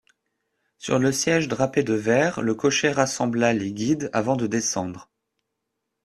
Sur 0.79 0.97
le 0.97 1.11
siège 1.11 1.47
drapé 1.47 1.83
de 1.83 1.93
vert, 1.93 2.41
le 2.41 2.55
cocher 2.55 2.89
rassembla 2.91 3.53
les 3.53 3.71
guides 3.71 4.09
avant 4.13 4.35
de 4.35 4.47
descendre. 4.47 5.11